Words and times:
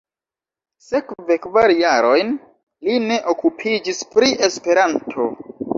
Sekve 0.85 1.37
kvar 1.43 1.75
jarojn 1.81 2.33
li 2.89 2.99
ne 3.07 3.21
okupiĝis 3.37 4.05
pri 4.17 4.37
Esperanto. 4.51 5.33